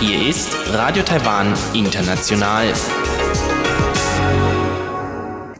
[0.00, 2.72] Hier ist Radio Taiwan International.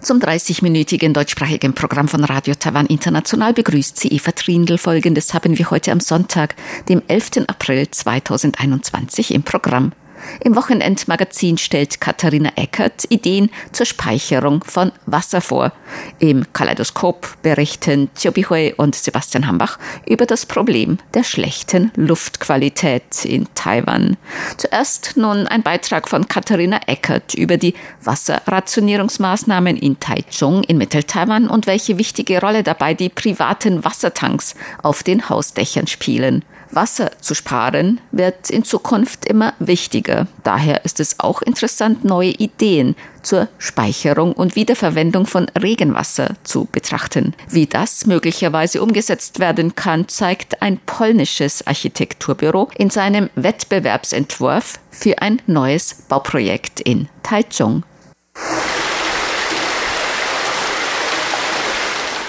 [0.00, 4.78] Zum 30-minütigen deutschsprachigen Programm von Radio Taiwan International begrüßt sie Eva Trindl.
[4.78, 6.56] Folgendes haben wir heute am Sonntag,
[6.88, 7.46] dem 11.
[7.46, 9.92] April 2021 im Programm.
[10.40, 15.72] Im Wochenendmagazin stellt Katharina Eckert Ideen zur Speicherung von Wasser vor.
[16.18, 24.16] Im Kaleidoskop berichten Hui und Sebastian Hambach über das Problem der schlechten Luftqualität in Taiwan.
[24.56, 31.66] Zuerst nun ein Beitrag von Katharina Eckert über die Wasserrationierungsmaßnahmen in Taichung in Mittel-Taiwan und
[31.66, 36.44] welche wichtige Rolle dabei die privaten Wassertanks auf den Hausdächern spielen.
[36.74, 40.26] Wasser zu sparen wird in Zukunft immer wichtiger.
[40.42, 47.34] Daher ist es auch interessant, neue Ideen zur Speicherung und Wiederverwendung von Regenwasser zu betrachten.
[47.48, 55.40] Wie das möglicherweise umgesetzt werden kann, zeigt ein polnisches Architekturbüro in seinem Wettbewerbsentwurf für ein
[55.46, 57.84] neues Bauprojekt in Taichung.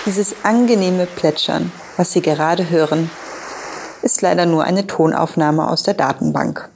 [0.05, 3.09] Dieses angenehme Plätschern, was Sie gerade hören,
[4.03, 6.69] ist leider nur eine Tonaufnahme aus der Datenbank.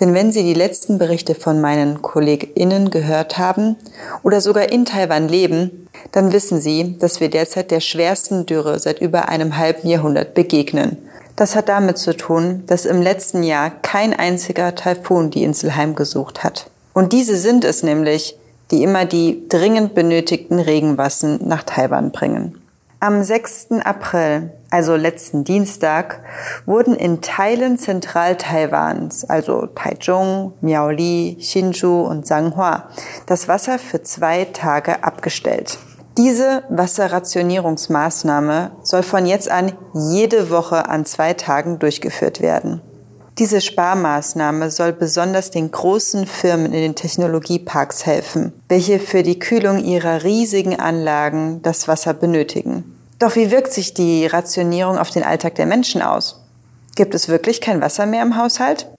[0.00, 3.76] Denn wenn Sie die letzten Berichte von meinen KollegInnen gehört haben
[4.22, 9.00] oder sogar in Taiwan leben, dann wissen Sie, dass wir derzeit der schwersten Dürre seit
[9.00, 10.96] über einem halben Jahrhundert begegnen.
[11.36, 16.42] Das hat damit zu tun, dass im letzten Jahr kein einziger Taifun die Insel heimgesucht
[16.42, 16.70] hat.
[16.94, 18.36] Und diese sind es nämlich,
[18.70, 22.60] die immer die dringend benötigten Regenwassen nach Taiwan bringen.
[23.02, 23.80] Am 6.
[23.82, 26.22] April, also letzten Dienstag,
[26.66, 32.90] wurden in Teilen Zentral-Taiwans, also Taichung, Miaoli, Hsinchu und Sanghua,
[33.24, 35.78] das Wasser für zwei Tage abgestellt.
[36.18, 42.82] Diese Wasserrationierungsmaßnahme soll von jetzt an jede Woche an zwei Tagen durchgeführt werden.
[43.40, 49.82] Diese Sparmaßnahme soll besonders den großen Firmen in den Technologieparks helfen, welche für die Kühlung
[49.82, 52.84] ihrer riesigen Anlagen das Wasser benötigen.
[53.18, 56.44] Doch wie wirkt sich die Rationierung auf den Alltag der Menschen aus?
[56.96, 58.90] Gibt es wirklich kein Wasser mehr im Haushalt?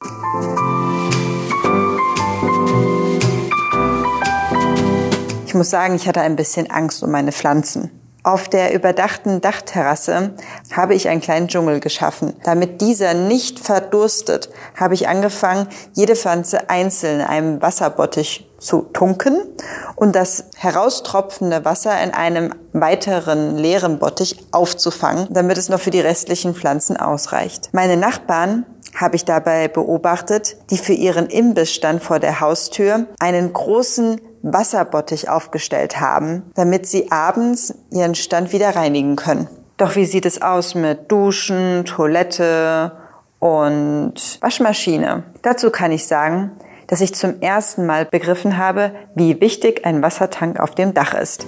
[5.45, 7.91] Ich muss sagen, ich hatte ein bisschen Angst um meine Pflanzen.
[8.23, 10.33] Auf der überdachten Dachterrasse
[10.71, 12.33] habe ich einen kleinen Dschungel geschaffen.
[12.43, 14.49] Damit dieser nicht verdurstet,
[14.79, 19.41] habe ich angefangen, jede Pflanze einzeln in einem Wasserbottich zu tunken
[19.95, 25.99] und das heraustropfende Wasser in einem weiteren leeren Bottich aufzufangen, damit es noch für die
[25.99, 27.69] restlichen Pflanzen ausreicht.
[27.71, 34.21] Meine Nachbarn habe ich dabei beobachtet, die für ihren Imbissstand vor der Haustür einen großen
[34.43, 39.47] Wasserbottich aufgestellt haben, damit sie abends ihren Stand wieder reinigen können.
[39.77, 42.91] Doch wie sieht es aus mit Duschen, Toilette
[43.39, 45.23] und Waschmaschine?
[45.41, 46.51] Dazu kann ich sagen,
[46.87, 51.47] dass ich zum ersten Mal begriffen habe, wie wichtig ein Wassertank auf dem Dach ist.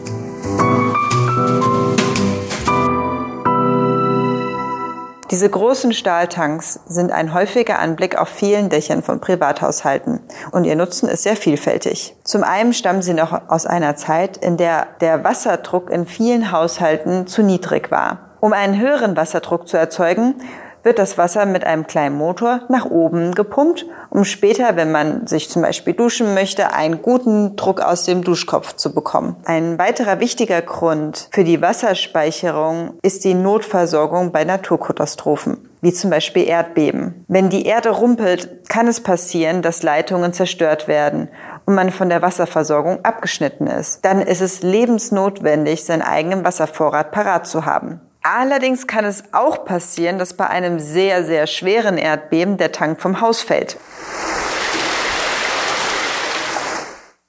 [5.33, 10.19] Diese großen Stahltanks sind ein häufiger Anblick auf vielen Dächern von Privathaushalten
[10.51, 12.15] und ihr Nutzen ist sehr vielfältig.
[12.23, 17.25] Zum einen stammen sie noch aus einer Zeit, in der der Wasserdruck in vielen Haushalten
[17.25, 18.19] zu niedrig war.
[18.41, 20.35] Um einen höheren Wasserdruck zu erzeugen,
[20.83, 25.49] wird das Wasser mit einem kleinen Motor nach oben gepumpt, um später, wenn man sich
[25.49, 29.35] zum Beispiel duschen möchte, einen guten Druck aus dem Duschkopf zu bekommen.
[29.45, 36.47] Ein weiterer wichtiger Grund für die Wasserspeicherung ist die Notversorgung bei Naturkatastrophen wie zum Beispiel
[36.47, 37.25] Erdbeben.
[37.27, 41.27] Wenn die Erde rumpelt, kann es passieren, dass Leitungen zerstört werden
[41.65, 44.05] und man von der Wasserversorgung abgeschnitten ist.
[44.05, 47.99] Dann ist es lebensnotwendig, seinen eigenen Wasservorrat parat zu haben.
[48.23, 53.19] Allerdings kann es auch passieren, dass bei einem sehr, sehr schweren Erdbeben der Tank vom
[53.19, 53.77] Haus fällt.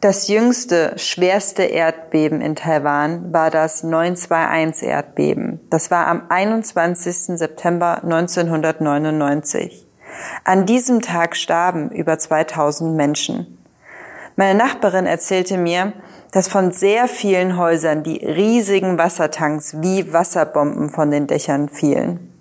[0.00, 5.60] Das jüngste, schwerste Erdbeben in Taiwan war das 921 Erdbeben.
[5.70, 7.38] Das war am 21.
[7.38, 9.86] September 1999.
[10.44, 13.58] An diesem Tag starben über 2000 Menschen.
[14.36, 15.94] Meine Nachbarin erzählte mir,
[16.34, 22.32] dass von sehr vielen Häusern die riesigen Wassertanks wie Wasserbomben von den Dächern fielen.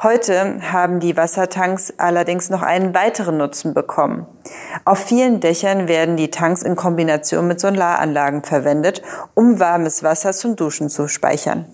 [0.00, 4.26] Heute haben die Wassertanks allerdings noch einen weiteren Nutzen bekommen.
[4.84, 9.02] Auf vielen Dächern werden die Tanks in Kombination mit Solaranlagen verwendet,
[9.34, 11.66] um warmes Wasser zum Duschen zu speichern.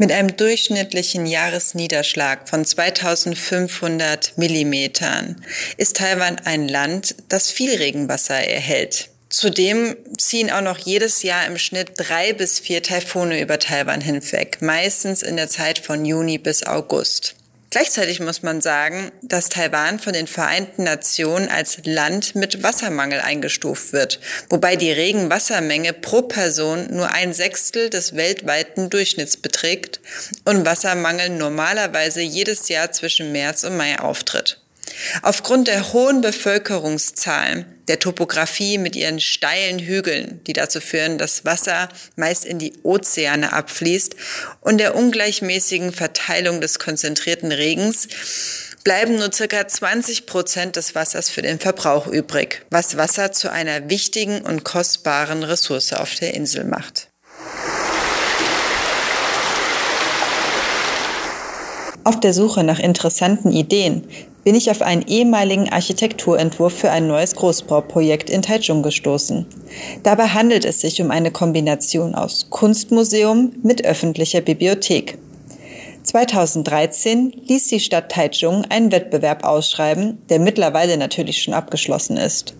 [0.00, 5.44] Mit einem durchschnittlichen Jahresniederschlag von 2500 Millimetern
[5.76, 9.10] ist Taiwan ein Land, das viel Regenwasser erhält.
[9.28, 14.62] Zudem ziehen auch noch jedes Jahr im Schnitt drei bis vier Taifune über Taiwan hinweg,
[14.62, 17.34] meistens in der Zeit von Juni bis August.
[17.72, 23.92] Gleichzeitig muss man sagen, dass Taiwan von den Vereinten Nationen als Land mit Wassermangel eingestuft
[23.92, 24.18] wird,
[24.48, 30.00] wobei die Regenwassermenge pro Person nur ein Sechstel des weltweiten Durchschnitts beträgt
[30.44, 34.60] und Wassermangel normalerweise jedes Jahr zwischen März und Mai auftritt.
[35.22, 41.88] Aufgrund der hohen Bevölkerungszahlen, der Topographie mit ihren steilen Hügeln, die dazu führen, dass Wasser
[42.16, 44.14] meist in die Ozeane abfließt,
[44.60, 48.08] und der ungleichmäßigen Verteilung des konzentrierten Regens,
[48.84, 53.90] bleiben nur circa 20 Prozent des Wassers für den Verbrauch übrig, was Wasser zu einer
[53.90, 57.08] wichtigen und kostbaren Ressource auf der Insel macht.
[62.02, 64.08] Auf der Suche nach interessanten Ideen
[64.44, 69.46] bin ich auf einen ehemaligen Architekturentwurf für ein neues Großbauprojekt in Taichung gestoßen.
[70.02, 75.18] Dabei handelt es sich um eine Kombination aus Kunstmuseum mit öffentlicher Bibliothek.
[76.02, 82.54] 2013 ließ die Stadt Taichung einen Wettbewerb ausschreiben, der mittlerweile natürlich schon abgeschlossen ist.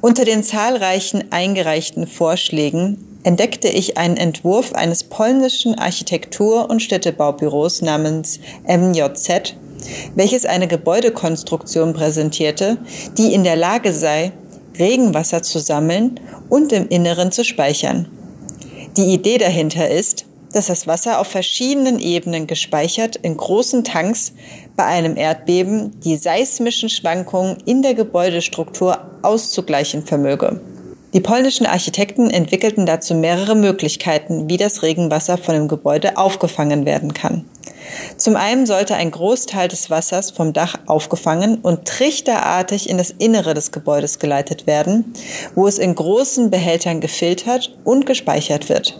[0.00, 8.38] Unter den zahlreichen eingereichten Vorschlägen entdeckte ich einen Entwurf eines polnischen Architektur- und Städtebaubüros namens
[8.68, 9.56] MJZ
[10.14, 12.78] welches eine Gebäudekonstruktion präsentierte,
[13.18, 14.32] die in der Lage sei,
[14.78, 18.08] Regenwasser zu sammeln und im Inneren zu speichern.
[18.96, 24.32] Die Idee dahinter ist, dass das Wasser auf verschiedenen Ebenen gespeichert in großen Tanks
[24.74, 30.60] bei einem Erdbeben die seismischen Schwankungen in der Gebäudestruktur auszugleichen vermöge.
[31.12, 37.14] Die polnischen Architekten entwickelten dazu mehrere Möglichkeiten, wie das Regenwasser von dem Gebäude aufgefangen werden
[37.14, 37.44] kann.
[38.16, 43.54] Zum einen sollte ein Großteil des Wassers vom Dach aufgefangen und trichterartig in das Innere
[43.54, 45.12] des Gebäudes geleitet werden,
[45.54, 48.98] wo es in großen Behältern gefiltert und gespeichert wird.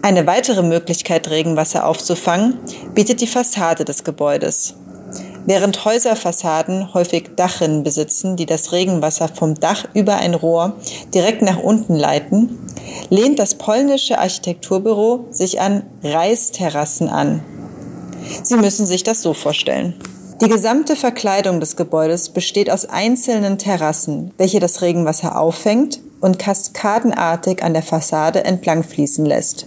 [0.00, 2.58] Eine weitere Möglichkeit, Regenwasser aufzufangen,
[2.94, 4.74] bietet die Fassade des Gebäudes.
[5.44, 10.76] Während Häuserfassaden häufig Dachrinnen besitzen, die das Regenwasser vom Dach über ein Rohr
[11.14, 12.58] direkt nach unten leiten,
[13.08, 17.42] lehnt das polnische Architekturbüro sich an Reisterrassen an.
[18.42, 19.94] Sie müssen sich das so vorstellen.
[20.40, 27.62] Die gesamte Verkleidung des Gebäudes besteht aus einzelnen Terrassen, welche das Regenwasser auffängt und kaskadenartig
[27.62, 29.66] an der Fassade entlang fließen lässt.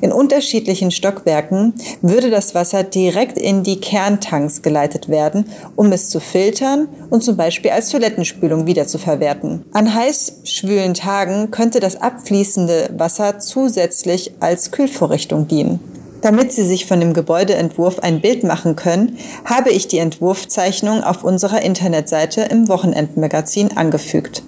[0.00, 5.46] In unterschiedlichen Stockwerken würde das Wasser direkt in die Kerntanks geleitet werden,
[5.76, 9.64] um es zu filtern und zum Beispiel als Toilettenspülung wiederzuverwerten.
[9.72, 15.80] An heiß schwülen Tagen könnte das abfließende Wasser zusätzlich als Kühlvorrichtung dienen.
[16.24, 21.22] Damit Sie sich von dem Gebäudeentwurf ein Bild machen können, habe ich die Entwurfzeichnung auf
[21.22, 24.42] unserer Internetseite im Wochenendmagazin angefügt.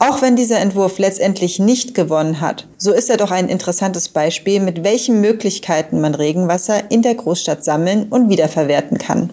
[0.00, 4.58] Auch wenn dieser Entwurf letztendlich nicht gewonnen hat, so ist er doch ein interessantes Beispiel,
[4.58, 9.30] mit welchen Möglichkeiten man Regenwasser in der Großstadt sammeln und wiederverwerten kann.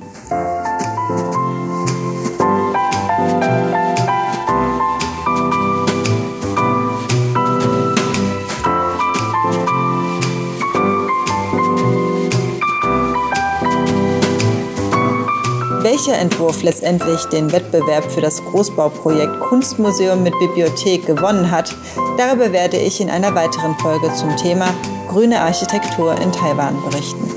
[15.99, 21.75] Welcher Entwurf letztendlich den Wettbewerb für das Großbauprojekt Kunstmuseum mit Bibliothek gewonnen hat,
[22.17, 24.73] darüber werde ich in einer weiteren Folge zum Thema
[25.09, 27.29] grüne Architektur in Taiwan berichten.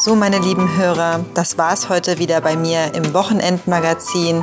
[0.00, 4.42] So, meine lieben Hörer, das war's heute wieder bei mir im Wochenendmagazin.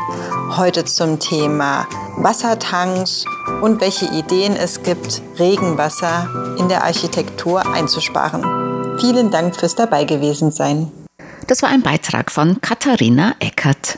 [0.55, 1.85] Heute zum Thema
[2.15, 3.25] Wassertanks
[3.61, 8.97] und welche Ideen es gibt, Regenwasser in der Architektur einzusparen.
[9.01, 10.89] Vielen Dank fürs dabei gewesen sein.
[11.49, 13.97] Das war ein Beitrag von Katharina Eckert.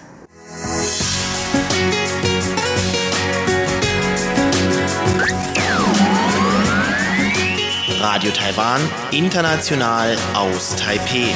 [8.00, 8.80] Radio Taiwan,
[9.12, 11.28] international aus Taipeh.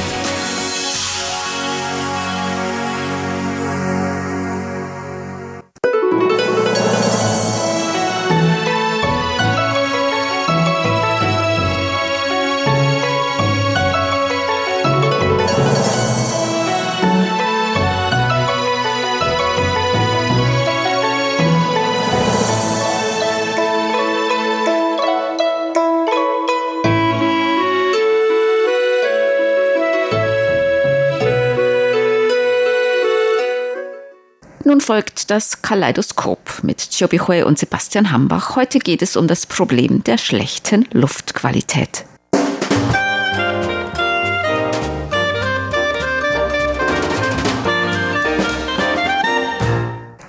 [34.86, 38.54] Folgt das Kaleidoskop mit Chobi Hui und Sebastian Hambach.
[38.54, 42.04] Heute geht es um das Problem der schlechten Luftqualität.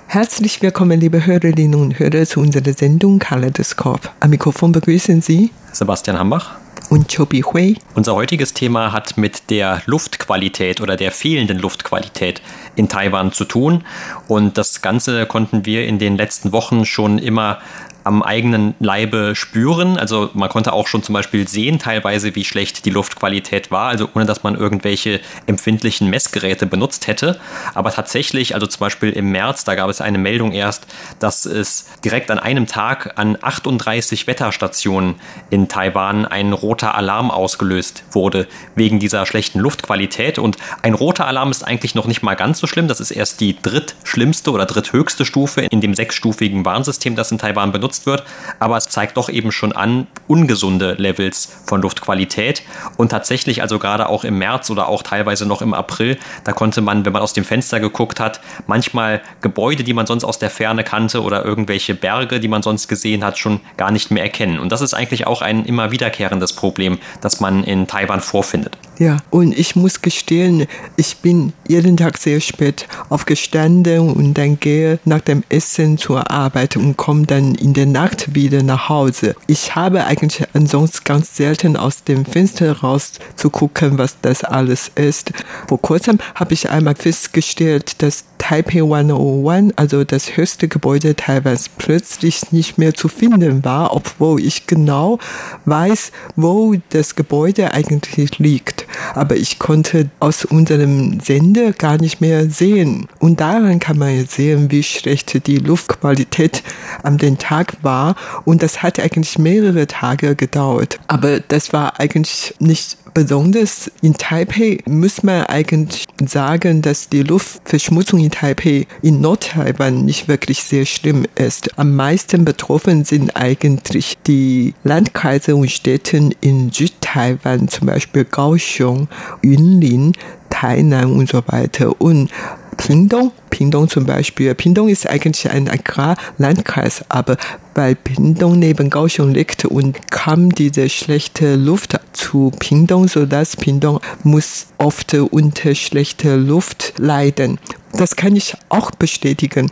[0.08, 4.10] Herzlich willkommen, liebe Hörerinnen und Hörer, zu unserer Sendung Kaleidoskop.
[4.18, 6.57] Am Mikrofon begrüßen Sie Sebastian Hambach
[6.88, 7.76] und Chobi Hui.
[7.94, 12.40] Unser heutiges Thema hat mit der Luftqualität oder der fehlenden Luftqualität
[12.76, 13.84] in Taiwan zu tun.
[14.26, 17.58] Und das Ganze konnten wir in den letzten Wochen schon immer
[18.08, 19.98] am eigenen Leibe spüren.
[19.98, 24.08] Also man konnte auch schon zum Beispiel sehen teilweise, wie schlecht die Luftqualität war, also
[24.14, 27.38] ohne dass man irgendwelche empfindlichen Messgeräte benutzt hätte.
[27.74, 30.86] Aber tatsächlich, also zum Beispiel im März, da gab es eine Meldung erst,
[31.18, 35.16] dass es direkt an einem Tag an 38 Wetterstationen
[35.50, 40.38] in Taiwan ein roter Alarm ausgelöst wurde wegen dieser schlechten Luftqualität.
[40.38, 42.88] Und ein roter Alarm ist eigentlich noch nicht mal ganz so schlimm.
[42.88, 47.70] Das ist erst die drittschlimmste oder dritthöchste Stufe in dem sechsstufigen Warnsystem, das in Taiwan
[47.70, 48.24] benutzt genutzt wird,
[48.58, 52.62] aber es zeigt doch eben schon an ungesunde Levels von Luftqualität
[52.96, 56.80] und tatsächlich also gerade auch im März oder auch teilweise noch im April, da konnte
[56.80, 60.50] man, wenn man aus dem Fenster geguckt hat, manchmal Gebäude, die man sonst aus der
[60.50, 64.58] Ferne kannte oder irgendwelche Berge, die man sonst gesehen hat, schon gar nicht mehr erkennen.
[64.58, 68.76] Und das ist eigentlich auch ein immer wiederkehrendes Problem, das man in Taiwan vorfindet.
[68.98, 74.98] Ja, und ich muss gestehen, ich bin jeden Tag sehr spät aufgestanden und dann gehe
[75.04, 79.36] nach dem Essen zur Arbeit und komme dann in der Nacht wieder nach Hause.
[79.46, 84.90] Ich habe eigentlich ansonsten ganz selten aus dem Fenster raus zu gucken, was das alles
[84.96, 85.30] ist.
[85.68, 92.50] Vor kurzem habe ich einmal festgestellt, dass Taipei 101, also das höchste Gebäude Taiwans, plötzlich
[92.50, 95.18] nicht mehr zu finden war, obwohl ich genau
[95.66, 98.87] weiß, wo das Gebäude eigentlich liegt.
[99.14, 103.08] Aber ich konnte aus unserem Sender gar nicht mehr sehen.
[103.18, 106.62] Und daran kann man jetzt sehen, wie schlecht die Luftqualität
[107.02, 108.16] an den Tag war.
[108.44, 110.98] Und das hat eigentlich mehrere Tage gedauert.
[111.08, 118.20] Aber das war eigentlich nicht Besonders in Taipei muss man eigentlich sagen, dass die Luftverschmutzung
[118.20, 121.78] in Taipei in Nordtaiwan nicht wirklich sehr schlimm ist.
[121.78, 129.08] Am meisten betroffen sind eigentlich die Landkreise und Städte in Südtaiwan, zum Beispiel Kaohsiung,
[129.42, 130.12] Yunlin,
[130.50, 132.00] Tainan und so weiter.
[132.00, 132.30] Und
[132.76, 134.54] Pingdong, Pingdong zum Beispiel.
[134.54, 137.36] Pingdong ist eigentlich ein Agrarlandkreis, aber
[137.74, 144.66] weil Pingdong neben Kaohsiung liegt und kam diese schlechte Luft zu Pingdong, sodass Pingdong muss
[144.78, 147.58] oft unter schlechter Luft leiden.
[147.92, 149.70] Das kann ich auch bestätigen.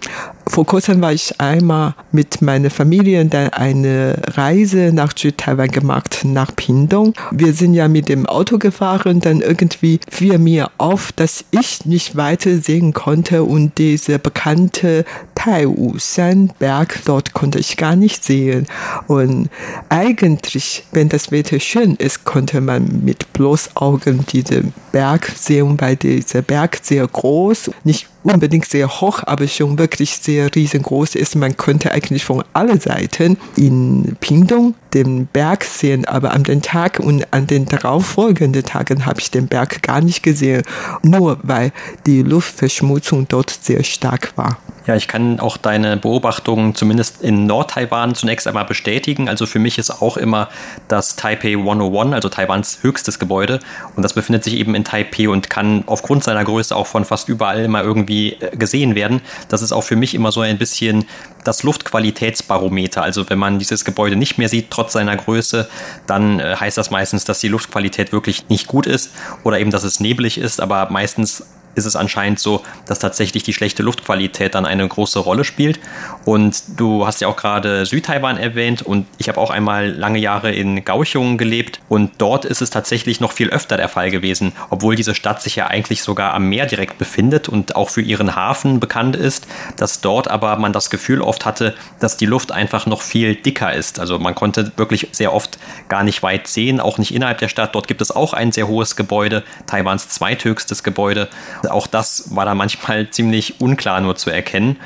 [0.48, 6.54] Vor kurzem war ich einmal mit meiner Familie dann eine Reise nach Südtaiwan gemacht, nach
[6.54, 7.14] Pingdong.
[7.30, 12.16] Wir sind ja mit dem Auto gefahren, dann irgendwie fiel mir auf, dass ich nicht
[12.16, 15.04] weiter sehen konnte und diese bekannte
[15.34, 18.66] Taiwu-San-Berg dort konnte ich gar nicht sehen.
[19.06, 19.48] Und
[19.88, 25.96] eigentlich, wenn das Wetter schön ist, konnte man mit bloß Augen diesen Berg sehen, weil
[25.96, 31.36] dieser Berg sehr groß, nicht unbedingt sehr hoch, aber schon wirklich sehr riesengroß ist.
[31.36, 36.98] Man könnte eigentlich von allen Seiten in Pingdong den Berg sehen, aber an den Tag
[36.98, 40.62] und an den darauffolgenden Tagen habe ich den Berg gar nicht gesehen,
[41.02, 41.72] nur weil
[42.06, 44.58] die Luftverschmutzung dort sehr stark war.
[44.86, 49.28] Ja, ich kann auch deine Beobachtungen zumindest in Nord-Taiwan zunächst einmal bestätigen.
[49.28, 50.48] Also für mich ist auch immer
[50.86, 53.58] das Taipei 101, also Taiwans höchstes Gebäude.
[53.96, 57.28] Und das befindet sich eben in Taipei und kann aufgrund seiner Größe auch von fast
[57.28, 59.22] überall immer irgendwie äh, gesehen werden.
[59.48, 61.04] Das ist auch für mich immer so ein bisschen
[61.42, 63.02] das Luftqualitätsbarometer.
[63.02, 65.68] Also wenn man dieses Gebäude nicht mehr sieht, trotz seiner Größe,
[66.06, 69.10] dann äh, heißt das meistens, dass die Luftqualität wirklich nicht gut ist
[69.42, 70.60] oder eben, dass es neblig ist.
[70.60, 71.44] Aber meistens
[71.76, 75.78] ist es anscheinend so, dass tatsächlich die schlechte Luftqualität dann eine große Rolle spielt.
[76.24, 80.52] Und du hast ja auch gerade Südtaiwan erwähnt und ich habe auch einmal lange Jahre
[80.52, 84.96] in Kaohsiung gelebt und dort ist es tatsächlich noch viel öfter der Fall gewesen, obwohl
[84.96, 88.80] diese Stadt sich ja eigentlich sogar am Meer direkt befindet und auch für ihren Hafen
[88.80, 93.02] bekannt ist, dass dort aber man das Gefühl oft hatte, dass die Luft einfach noch
[93.02, 94.00] viel dicker ist.
[94.00, 97.74] Also man konnte wirklich sehr oft gar nicht weit sehen, auch nicht innerhalb der Stadt.
[97.74, 101.28] Dort gibt es auch ein sehr hohes Gebäude, Taiwans zweithöchstes Gebäude
[101.70, 104.76] auch das war da manchmal ziemlich unklar nur zu erkennen.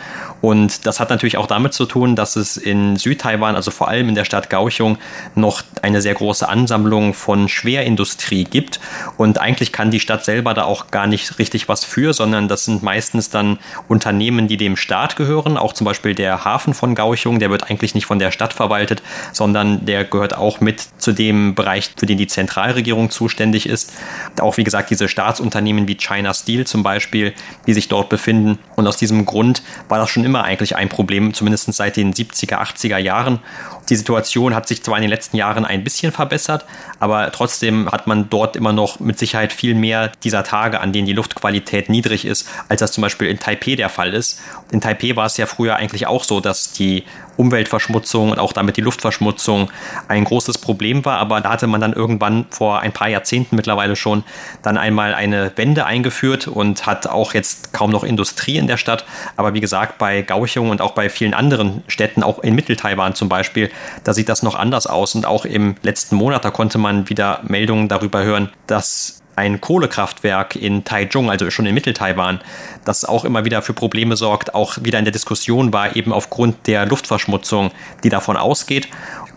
[0.41, 4.09] Und das hat natürlich auch damit zu tun, dass es in Südtaiwan, also vor allem
[4.09, 4.99] in der Stadt Kaohsiung,
[5.35, 8.81] noch eine sehr große Ansammlung von Schwerindustrie gibt.
[9.17, 12.65] Und eigentlich kann die Stadt selber da auch gar nicht richtig was für, sondern das
[12.65, 13.59] sind meistens dann
[13.89, 15.57] Unternehmen, die dem Staat gehören.
[15.57, 19.03] Auch zum Beispiel der Hafen von Kaohsiung, der wird eigentlich nicht von der Stadt verwaltet,
[19.33, 23.93] sondern der gehört auch mit zu dem Bereich, für den die Zentralregierung zuständig ist.
[24.41, 27.35] Auch wie gesagt, diese Staatsunternehmen wie China Steel zum Beispiel,
[27.67, 28.59] die sich dort befinden.
[28.77, 32.57] Und aus diesem Grund war das schon immer eigentlich ein Problem, zumindest seit den 70er,
[32.57, 33.41] 80er Jahren.
[33.89, 36.65] Die Situation hat sich zwar in den letzten Jahren ein bisschen verbessert,
[37.01, 41.07] aber trotzdem hat man dort immer noch mit Sicherheit viel mehr dieser Tage, an denen
[41.07, 44.41] die Luftqualität niedrig ist, als das zum Beispiel in Taipei der Fall ist.
[44.71, 47.05] In Taipei war es ja früher eigentlich auch so, dass die
[47.37, 49.71] Umweltverschmutzung und auch damit die Luftverschmutzung
[50.09, 51.19] ein großes Problem war.
[51.19, 54.25] Aber da hatte man dann irgendwann vor ein paar Jahrzehnten mittlerweile schon
[54.63, 59.05] dann einmal eine Wende eingeführt und hat auch jetzt kaum noch Industrie in der Stadt.
[59.37, 63.29] Aber wie gesagt, bei Gauchung und auch bei vielen anderen Städten, auch in Mitteltaiwan zum
[63.29, 63.71] Beispiel,
[64.05, 65.15] da sieht das noch anders aus.
[65.15, 70.55] Und auch im letzten Monat, da konnte man wieder Meldungen darüber hören, dass ein Kohlekraftwerk
[70.55, 72.41] in Taichung, also schon in Mitteltaiwan,
[72.85, 76.67] das auch immer wieder für Probleme sorgt, auch wieder in der Diskussion war, eben aufgrund
[76.67, 77.71] der Luftverschmutzung,
[78.05, 78.89] die davon ausgeht.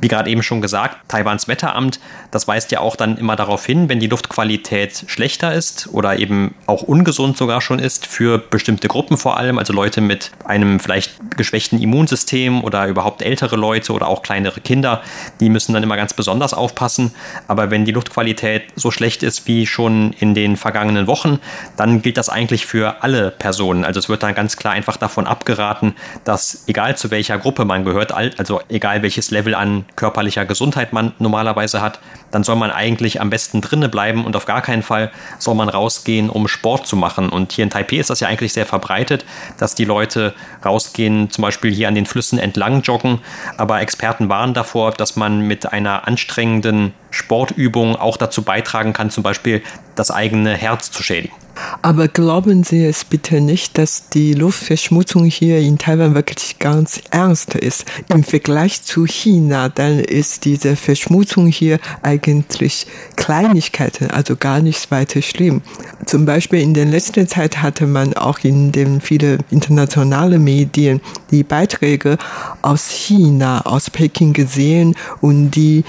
[0.02, 2.00] Wie gerade eben schon gesagt, Taiwans Wetteramt,
[2.32, 6.56] das weist ja auch dann immer darauf hin, wenn die Luftqualität schlechter ist oder eben
[6.66, 11.38] auch ungesund sogar schon ist für bestimmte Gruppen vor allem, also Leute mit einem vielleicht
[11.38, 15.02] geschwächten Immunsystem oder überhaupt ältere Leute oder auch kleinere Kinder,
[15.40, 17.14] die müssen dann immer ganz besonders aufpassen.
[17.48, 21.40] Aber wenn die Luftqualität so schlecht ist wie schon in den vergangenen Wochen,
[21.78, 23.86] dann gilt das eigentlich für alle Personen.
[23.86, 27.86] Also es wird dann ganz klar einfach davon abgeraten, dass egal zu welcher Gruppe man
[27.86, 32.00] gehört, also egal welches Level an körperlicher Gesundheit man normalerweise hat,
[32.32, 35.70] dann soll man eigentlich am besten drinnen bleiben und auf gar keinen Fall soll man
[35.70, 37.30] rausgehen, um Sport zu machen.
[37.30, 39.26] Und hier in Taipei ist das ja eigentlich sehr verbreitet,
[39.58, 40.34] dass die Leute
[40.66, 43.20] rausgehen, zum Beispiel hier an den Flüssen entlang joggen.
[43.58, 49.24] Aber Experten warnen davor, dass man mit einer anstrengenden Sportübung auch dazu beitragen kann, zum
[49.24, 49.62] Beispiel
[49.96, 51.43] das eigene Herz zu schädigen.
[51.82, 57.56] Aber glauben Sie es bitte nicht, dass die Luftverschmutzung hier in Taiwan wirklich ganz ernst
[57.56, 57.86] ist.
[58.10, 65.22] Im Vergleich zu China, dann ist diese Verschmutzung hier eigentlich Kleinigkeiten, also gar nichts weiter
[65.22, 65.62] schlimm.
[66.06, 71.44] Zum Beispiel in der letzten Zeit hatte man auch in den vielen internationalen Medien die
[71.44, 72.18] Beiträge
[72.62, 75.84] aus China, aus Peking gesehen und die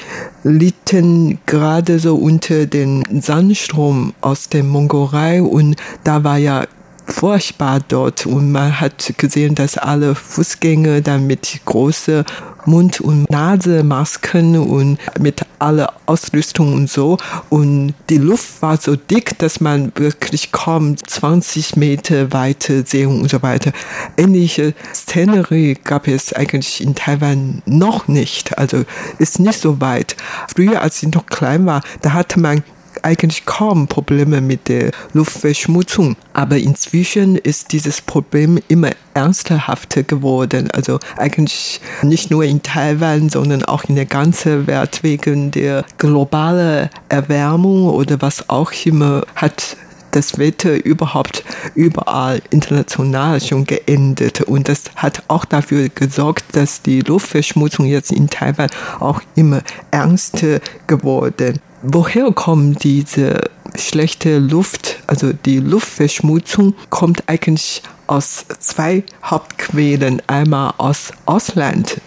[0.44, 6.66] litten gerade so unter den Sandstrom aus der Mongolei und da war ja
[7.06, 12.24] furchtbar dort und man hat gesehen, dass alle Fußgänger dann mit großen
[12.66, 17.16] Mund- und Nasemasken und mit aller Ausrüstung und so.
[17.50, 23.30] Und die Luft war so dick, dass man wirklich kaum 20 Meter weiter sehen und
[23.30, 23.72] so weiter.
[24.16, 28.58] Ähnliche Szenerie gab es eigentlich in Taiwan noch nicht.
[28.58, 28.84] Also
[29.18, 30.16] ist nicht so weit.
[30.54, 32.62] Früher, als ich noch klein war, da hatte man
[33.02, 36.16] eigentlich kaum Probleme mit der Luftverschmutzung.
[36.32, 40.70] Aber inzwischen ist dieses Problem immer ernsthafter geworden.
[40.70, 46.90] Also eigentlich nicht nur in Taiwan, sondern auch in der ganzen Welt wegen der globalen
[47.08, 49.76] Erwärmung oder was auch immer hat
[50.14, 54.42] das Wetter überhaupt überall international schon geändert.
[54.42, 60.60] Und das hat auch dafür gesorgt, dass die Luftverschmutzung jetzt in Taiwan auch immer ernster
[60.86, 63.40] geworden woher kommt diese
[63.76, 65.02] schlechte Luft?
[65.06, 70.20] Also die Luftverschmutzung kommt eigentlich aus zwei Hauptquellen.
[70.26, 72.00] Einmal aus Ausland.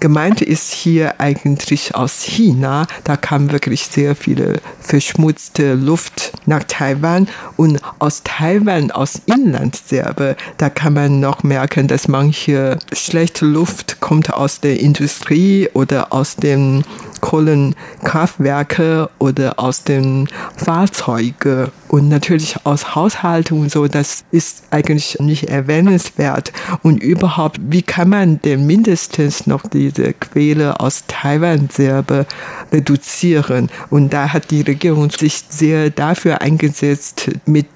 [0.00, 2.86] Gemeint ist hier eigentlich aus China.
[3.04, 7.28] Da kam wirklich sehr viele verschmutzte Luft nach Taiwan.
[7.56, 14.00] Und aus Taiwan, aus Inland selber, da kann man noch merken, dass manche schlechte Luft
[14.00, 16.84] kommt aus der Industrie oder aus den
[17.20, 25.48] Kohlenkraftwerke oder aus den Fahrzeugen und natürlich aus Haushalten und so, das ist eigentlich nicht
[25.48, 26.52] erwähnenswert.
[26.82, 32.26] Und überhaupt, wie kann man denn mindestens noch diese Quelle aus Taiwan selber
[32.72, 33.70] reduzieren?
[33.90, 37.66] Und da hat die Regierung sich sehr dafür eingesetzt, mit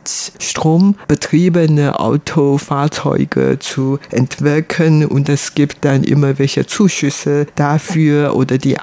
[0.41, 5.05] Strom betriebene Autofahrzeuge zu entwickeln.
[5.05, 8.79] Und es gibt dann immer welche Zuschüsse dafür oder die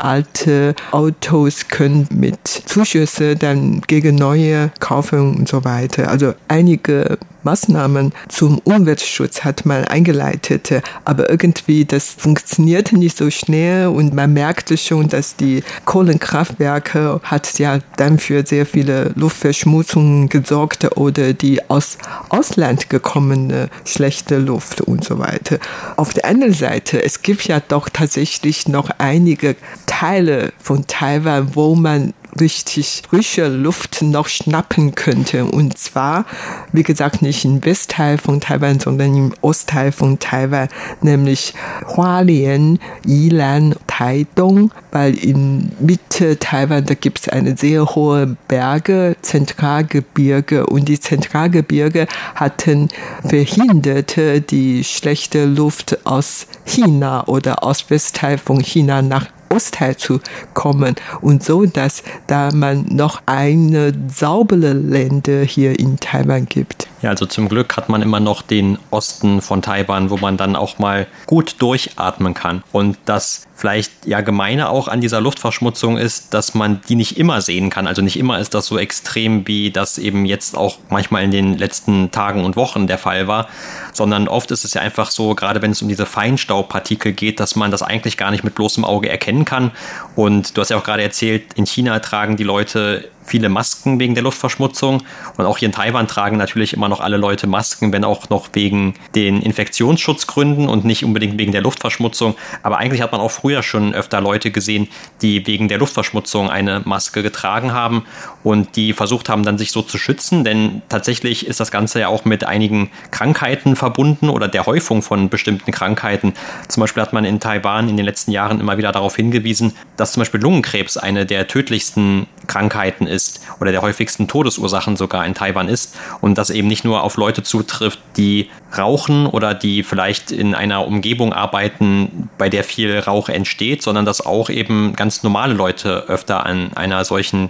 [0.47, 6.09] alte Autos können mit Zuschüsse dann gegen neue kaufen und so weiter.
[6.09, 13.87] Also einige Maßnahmen zum Umweltschutz hat man eingeleitet, aber irgendwie das funktionierte nicht so schnell
[13.87, 20.97] und man merkte schon, dass die Kohlenkraftwerke hat ja dann für sehr viele Luftverschmutzungen gesorgt
[20.97, 25.57] oder die aus Ausland gekommene schlechte Luft und so weiter.
[25.95, 29.55] Auf der anderen Seite, es gibt ja doch tatsächlich noch einige
[29.85, 35.45] Teile von Taiwan, wo man richtig frische Luft noch schnappen könnte.
[35.45, 36.25] Und zwar,
[36.71, 40.69] wie gesagt, nicht im Westteil von Taiwan, sondern im Ostteil von Taiwan,
[41.01, 41.53] nämlich
[41.95, 50.65] Hualien, Yilan, Taidong, weil in Mitte Taiwan, da gibt es eine sehr hohe Berge, Zentralgebirge
[50.65, 52.89] und die Zentralgebirge hatten
[53.27, 54.17] verhindert
[54.51, 60.19] die schlechte Luft aus China oder aus Westteil von China nach Ostteil zu
[60.53, 66.87] kommen und so, dass da man noch eine saubere Länder hier in Taiwan gibt.
[67.01, 70.55] Ja, also zum Glück hat man immer noch den Osten von Taiwan, wo man dann
[70.55, 72.63] auch mal gut durchatmen kann.
[72.71, 77.41] Und das vielleicht ja gemeine auch an dieser Luftverschmutzung ist, dass man die nicht immer
[77.41, 77.87] sehen kann.
[77.87, 81.57] Also nicht immer ist das so extrem, wie das eben jetzt auch manchmal in den
[81.57, 83.47] letzten Tagen und Wochen der Fall war,
[83.93, 87.55] sondern oft ist es ja einfach so, gerade wenn es um diese Feinstaubpartikel geht, dass
[87.55, 89.71] man das eigentlich gar nicht mit bloßem Auge erkennen kann.
[90.15, 94.15] Und du hast ja auch gerade erzählt, in China tragen die Leute viele Masken wegen
[94.15, 95.03] der Luftverschmutzung.
[95.37, 98.49] Und auch hier in Taiwan tragen natürlich immer noch alle Leute Masken, wenn auch noch
[98.53, 102.35] wegen den Infektionsschutzgründen und nicht unbedingt wegen der Luftverschmutzung.
[102.63, 104.87] Aber eigentlich hat man auch früher schon öfter Leute gesehen,
[105.21, 108.05] die wegen der Luftverschmutzung eine Maske getragen haben
[108.43, 110.43] und die versucht haben, dann sich so zu schützen.
[110.43, 115.29] Denn tatsächlich ist das Ganze ja auch mit einigen Krankheiten verbunden oder der Häufung von
[115.29, 116.33] bestimmten Krankheiten.
[116.67, 120.13] Zum Beispiel hat man in Taiwan in den letzten Jahren immer wieder darauf hingewiesen, dass
[120.13, 125.67] zum Beispiel Lungenkrebs eine der tödlichsten Krankheiten ist oder der häufigsten Todesursachen sogar in Taiwan
[125.67, 130.55] ist und das eben nicht nur auf Leute zutrifft, die rauchen oder die vielleicht in
[130.55, 136.05] einer Umgebung arbeiten, bei der viel Rauch entsteht, sondern dass auch eben ganz normale Leute
[136.07, 137.49] öfter an einer solchen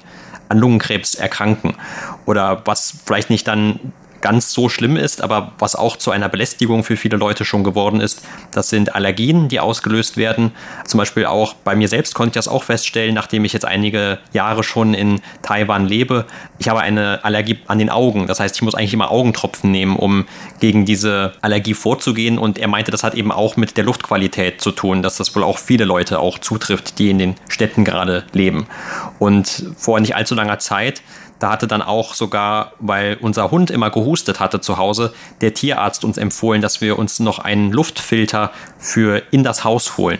[0.50, 1.76] an Lungenkrebs erkranken.
[2.26, 3.80] Oder was vielleicht nicht dann
[4.22, 8.02] ganz so schlimm ist, aber was auch zu einer Belästigung für viele Leute schon geworden
[8.02, 10.52] ist, das sind Allergien, die ausgelöst werden.
[10.86, 14.20] Zum Beispiel auch bei mir selbst konnte ich das auch feststellen, nachdem ich jetzt einige
[14.34, 16.26] Jahre schon in Taiwan lebe.
[16.58, 18.28] Ich habe eine Allergie an den Augen.
[18.28, 20.26] Das heißt, ich muss eigentlich immer Augentropfen nehmen, um
[20.60, 22.38] gegen diese Allergie vorzugehen.
[22.38, 25.44] Und er meinte, das hat eben auch mit der Luftqualität zu tun, dass das wohl
[25.44, 28.68] auch viele Leute auch zutrifft, die in den Städten gerade leben.
[29.20, 31.02] Und vor nicht allzu langer Zeit
[31.40, 36.04] da hatte dann auch sogar, weil unser Hund immer gehustet hatte zu Hause, der Tierarzt
[36.04, 40.20] uns empfohlen, dass wir uns noch einen Luftfilter für in das Haus holen.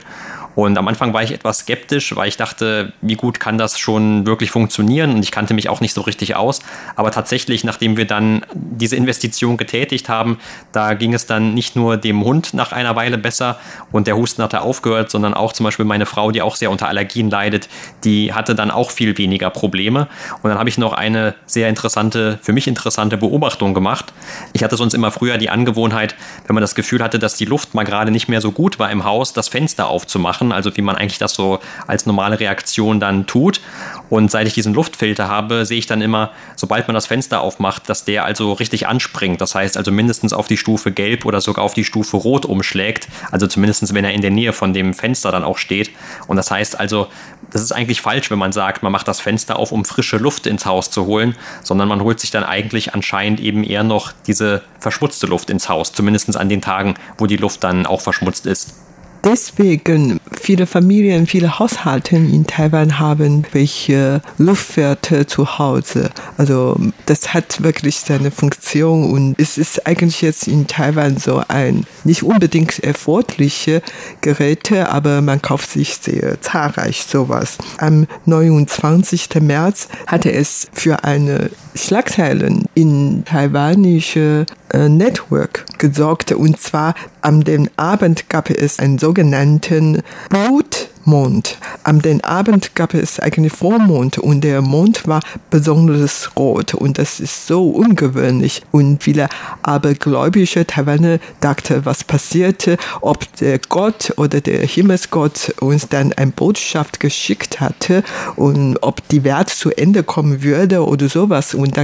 [0.58, 4.26] Und am Anfang war ich etwas skeptisch, weil ich dachte, wie gut kann das schon
[4.26, 5.14] wirklich funktionieren?
[5.14, 6.62] Und ich kannte mich auch nicht so richtig aus.
[6.96, 10.40] Aber tatsächlich, nachdem wir dann diese Investition getätigt haben,
[10.72, 13.60] da ging es dann nicht nur dem Hund nach einer Weile besser
[13.92, 16.88] und der Husten hatte aufgehört, sondern auch zum Beispiel meine Frau, die auch sehr unter
[16.88, 17.70] Allergien leidet,
[18.04, 20.08] die hatte dann auch viel weniger Probleme.
[20.42, 24.12] Und dann habe ich noch eine sehr interessante, für mich interessante Beobachtung gemacht.
[24.54, 26.16] Ich hatte sonst immer früher die Angewohnheit,
[26.48, 28.90] wenn man das Gefühl hatte, dass die Luft mal gerade nicht mehr so gut war
[28.90, 33.00] im Haus, das Fenster aufzumachen machen, also wie man eigentlich das so als normale Reaktion
[33.00, 33.62] dann tut.
[34.10, 37.90] Und seit ich diesen Luftfilter habe, sehe ich dann immer, sobald man das Fenster aufmacht,
[37.90, 39.42] dass der also richtig anspringt.
[39.42, 43.08] Das heißt also mindestens auf die Stufe gelb oder sogar auf die Stufe rot umschlägt.
[43.32, 45.92] Also zumindest wenn er in der Nähe von dem Fenster dann auch steht.
[46.28, 47.08] Und das heißt also,
[47.52, 50.48] das ist eigentlich falsch, wenn man sagt, man macht das Fenster auf, um frische Luft
[50.48, 54.64] ins Haus zu holen, sondern man holt sich dann eigentlich anscheinend eben eher noch diese
[54.80, 58.87] verschmutzte Luft ins Haus, zumindest an den Tagen, wo die Luft dann auch verschmutzt ist
[59.24, 66.10] deswegen viele Familien, viele Haushalte in Taiwan haben welche Luftwerte zu Hause.
[66.38, 71.86] Also das hat wirklich seine Funktion und es ist eigentlich jetzt in Taiwan so ein
[72.04, 73.82] nicht unbedingt erforderliche
[74.22, 77.58] Geräte, aber man kauft sich sehr zahlreich sowas.
[77.78, 79.30] Am 29.
[79.42, 87.70] März hatte es für eine Schlagzeilen in taiwanische äh, Network gesorgt und zwar am den
[87.78, 91.58] Abend gab es einen sogenannten Blut Mond.
[91.84, 97.22] Am den Abend gab es eigentlich Vormond und der Mond war besonders rot und das
[97.22, 98.62] ist so ungewöhnlich.
[98.72, 99.30] Und viele
[99.64, 107.00] abergläubische Taiwaner dachten, was passierte, ob der Gott oder der Himmelsgott uns dann eine Botschaft
[107.00, 108.04] geschickt hatte
[108.36, 111.54] und ob die Welt zu Ende kommen würde oder sowas.
[111.54, 111.84] Und da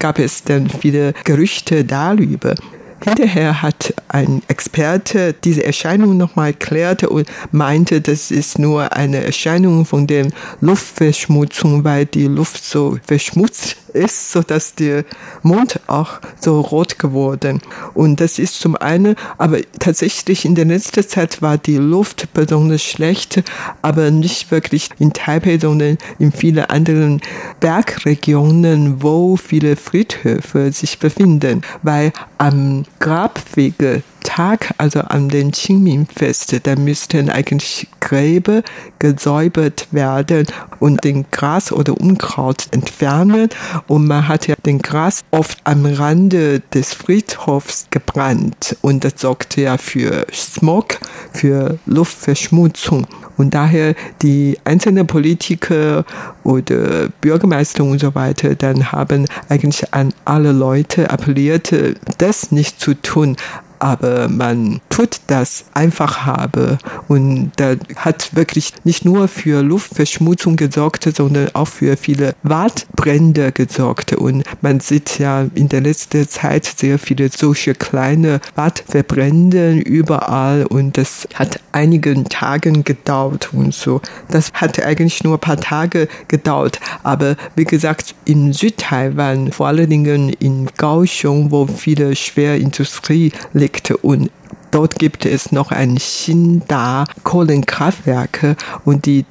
[0.00, 2.56] gab es dann viele Gerüchte darüber.
[3.08, 9.84] Hinterher hat ein Experte diese Erscheinung nochmal erklärt und meinte, das ist nur eine Erscheinung
[9.84, 10.28] von der
[10.60, 15.04] Luftverschmutzung, weil die Luft so verschmutzt ist, so dass der
[15.42, 17.60] Mond auch so rot geworden.
[17.94, 22.82] Und das ist zum einen, aber tatsächlich in der letzten Zeit war die Luft besonders
[22.82, 23.42] schlecht,
[23.82, 27.20] aber nicht wirklich in Taipei, sondern in vielen anderen
[27.60, 34.02] Bergregionen, wo viele Friedhöfe sich befinden, weil am Grabwege
[34.34, 38.64] Tag, also an den Qingming-Fest, da müssten eigentlich Gräber
[38.98, 40.48] gesäubert werden
[40.80, 43.48] und den Gras oder Unkraut entfernen.
[43.86, 48.76] Und man hat ja den Gras oft am Rande des Friedhofs gebrannt.
[48.82, 50.98] Und das sorgte ja für Smog,
[51.32, 53.06] für Luftverschmutzung.
[53.36, 56.04] Und daher die einzelnen Politiker
[56.44, 61.74] oder Bürgermeister und so weiter dann haben eigentlich an alle Leute appelliert,
[62.18, 63.36] das nicht zu tun
[63.84, 66.78] aber man tut das einfach habe.
[67.06, 74.14] Und da hat wirklich nicht nur für Luftverschmutzung gesorgt, sondern auch für viele Waldbrände gesorgt.
[74.14, 80.64] Und man sieht ja in der letzten Zeit sehr viele solche kleine Waldverbrände überall.
[80.64, 84.00] Und das hat einigen Tagen gedauert und so.
[84.30, 89.90] Das hat eigentlich nur ein paar Tage gedauert, aber wie gesagt, in Südtaiwan, vor allen
[89.90, 94.30] Dingen in Kaohsiung, wo viele Schwerindustrie liegt, Projekt und
[94.70, 98.56] Dort gibt es noch ein Xinda Kohlenkraftwerke.
[98.84, 99.24] Und die,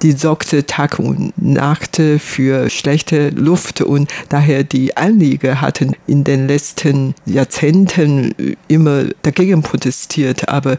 [0.00, 3.80] die sorgte Tag und Nacht für schlechte Luft.
[3.80, 10.76] Und daher die Anlieger hatten in den letzten Jahrzehnten immer dagegen protestiert, aber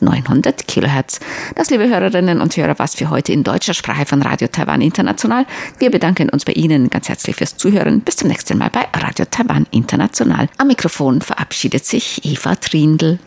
[0.00, 1.20] 5900 Kilohertz.
[1.54, 5.46] Das, liebe Hörerinnen und Hörer, was für heute in deutscher Sprache von Radio Taiwan International.
[5.78, 8.00] Wir bedanken uns bei Ihnen ganz herzlich fürs Zuhören.
[8.00, 10.48] Bis zum nächsten Mal bei Radio Taiwan International.
[10.58, 13.18] Am Mikrofon verabschiedet sich Eva Trindl.